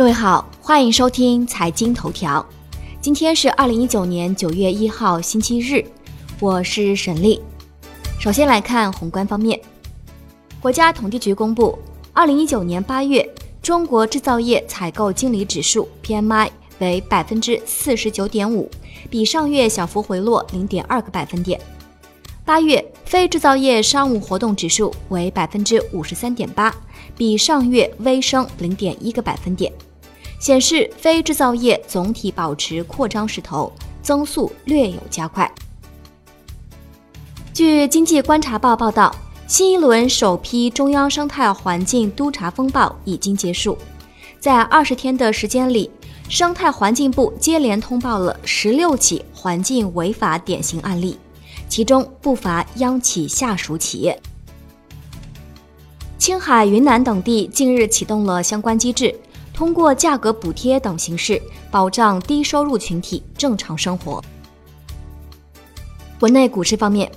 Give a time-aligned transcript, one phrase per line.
[0.00, 2.42] 各位好，欢迎收听财经头条。
[3.02, 5.84] 今天是二零一九年九月一号，星期日，
[6.40, 7.38] 我是沈丽。
[8.18, 9.60] 首先来看宏观方面，
[10.58, 11.78] 国家统计局公布，
[12.14, 16.48] 二零一九年八月中国制造业采购经理指数 PMI
[16.78, 18.70] 为百分之四十九点五，
[19.10, 21.60] 比上月小幅回落零点二个百分点。
[22.46, 26.74] 八月非制造业商务活动指数为百分之五十三点八，
[27.18, 29.70] 比上月微升零点一个百分点。
[30.40, 33.70] 显示非制造业总体保持扩张势头，
[34.02, 35.48] 增速略有加快。
[37.52, 39.14] 据经济观察报报道，
[39.46, 43.76] 新一轮首批中央生态环境督查风暴已经结束，
[44.40, 45.90] 在二十天的时间里，
[46.30, 51.18] 生态环境部接连通报了十六起环境违法典型案例，
[51.68, 54.18] 其中不乏央企下属企业。
[56.16, 59.14] 青海、云南等地近日启动了相关机制。
[59.60, 61.38] 通过价格补贴等形式
[61.70, 64.24] 保障低收入群体正常生活。
[66.18, 67.12] 国内股市方面，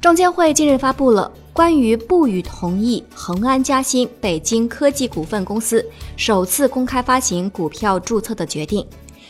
[0.00, 5.84] 证监会近日发布了关于不予同意恒安嘉兴北京科技股份公司
[6.16, 8.86] 首次公开发行股票注册的决定，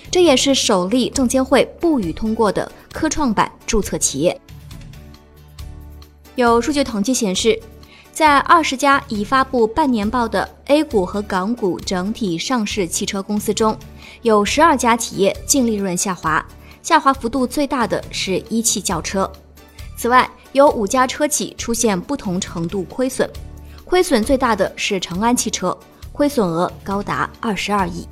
[0.08, 4.40] 这也是首例证监会不予通过的科创板注册企业。
[6.36, 7.60] 有数据统计显示。
[8.14, 13.76] 在二十家已发布半年报的 A 股和港股整体上市汽车公司中，
[14.22, 16.46] 有十二家企业净利润下滑，
[16.80, 19.28] 下滑幅度最大的是一汽轿车。
[19.96, 23.28] 此外，有五家车企出现不同程度亏损，
[23.84, 25.76] 亏损最大的是长安汽车，
[26.12, 28.06] 亏损额高达二十二亿。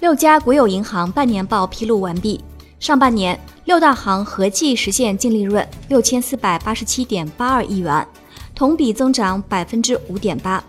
[0.00, 2.42] 六家国有银行半年报披露完毕，
[2.80, 3.38] 上半年。
[3.66, 8.04] 六大行合计实现净利润六千四百八十七点八二亿元，
[8.52, 10.64] 同比增长百分之五点八。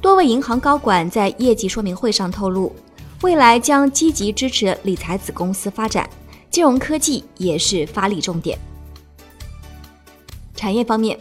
[0.00, 2.72] 多位银行高管在业绩说明会上透露，
[3.22, 6.08] 未来将积极支持理财子公司发展，
[6.50, 8.56] 金融科技也是发力重点。
[10.54, 11.18] 产业方面，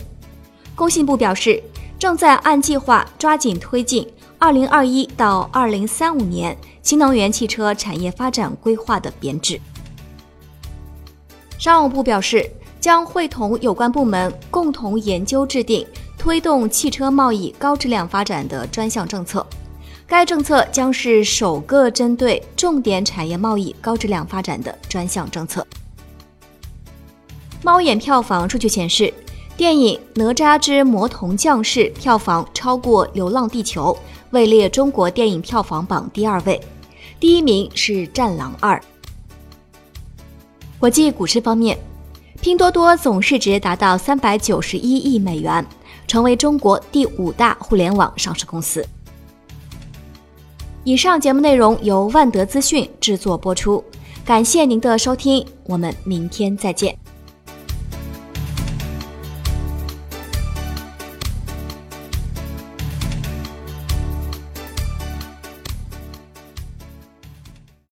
[0.76, 1.64] 工信部表示，
[1.98, 9.60] 正在按计划抓紧推进二零二一到二零三五年新能源汽车产业发展规划的编制。
[11.60, 12.50] 商务部表示，
[12.80, 15.86] 将会同有关部门共同研究制定
[16.18, 19.46] 推动汽车贸易高质量发展的专项政策。
[20.08, 25.68] 该政策将是首个针对重点产业贸易高质量发展的专项政策。
[27.62, 29.14] 猫眼票房数据显示，
[29.58, 33.94] 电影《哪吒之魔童降世》票房超过《流浪地球》，
[34.30, 36.62] 位列中国电影票房榜第二位，
[37.20, 38.78] 第一名是《战狼二》。
[40.80, 41.78] 国际股市方面，
[42.40, 45.66] 拼多多总市值达到三百九十一亿美元，
[46.08, 48.86] 成为中国第五大互联网上市公司。
[50.86, 53.84] 以上节目内容由万德资讯制作播出，
[54.24, 56.98] 感谢您的收听，我们明天再见。